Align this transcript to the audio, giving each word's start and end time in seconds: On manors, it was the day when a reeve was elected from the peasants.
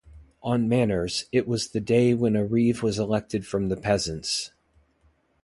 On 0.41 0.67
manors, 0.67 1.25
it 1.31 1.47
was 1.47 1.67
the 1.67 1.79
day 1.79 2.15
when 2.15 2.35
a 2.35 2.43
reeve 2.43 2.81
was 2.81 2.97
elected 2.97 3.45
from 3.45 3.69
the 3.69 3.77
peasants. 3.77 4.49